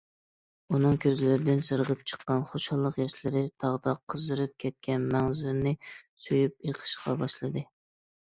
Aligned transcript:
ئۇنىڭ 0.75 0.95
كۆزلىرىدىن 1.01 1.59
سىرغىپ 1.65 1.99
چىققان 2.11 2.39
خۇشاللىق 2.51 2.97
ياشلىرى 3.01 3.43
تاغدا 3.65 3.93
قىزىرىپ 4.13 4.55
كەتكەن 4.65 5.05
مەڭزىنى 5.17 5.75
سۆيۈپ 6.25 6.69
ئېقىشقا 6.71 7.17
باشلىدى. 7.23 7.67